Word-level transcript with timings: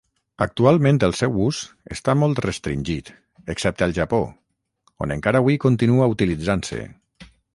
Actualment 0.43 0.99
el 1.07 1.11
seu 1.17 1.35
ús 1.47 1.59
està 1.95 2.15
molt 2.21 2.41
restringit, 2.45 3.11
excepte 3.55 3.87
al 3.87 3.95
Japó, 3.99 4.23
on 5.05 5.15
encara 5.19 5.45
hui 5.49 5.61
continua 5.69 6.11
utilitzant-se. 6.17 6.83